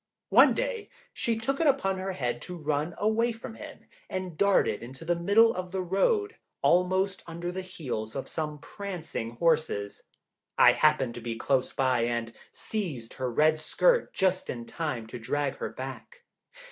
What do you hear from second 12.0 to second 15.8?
and seized her red skirt just in time to drag her